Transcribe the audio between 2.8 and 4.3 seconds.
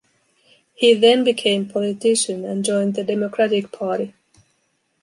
the Democratic Party.